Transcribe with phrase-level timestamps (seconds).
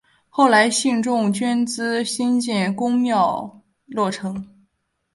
[0.29, 4.65] 后来信众捐资兴建宫庙落成。